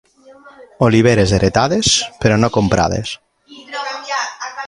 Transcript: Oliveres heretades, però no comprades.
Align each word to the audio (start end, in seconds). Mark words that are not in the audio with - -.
Oliveres 0.85 1.33
heretades, 1.37 1.91
però 2.25 2.39
no 2.45 2.51
comprades. 2.57 3.13